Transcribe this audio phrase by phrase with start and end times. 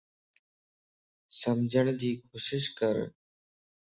[1.39, 2.95] سمجھڙ جي ڪوشش ڪر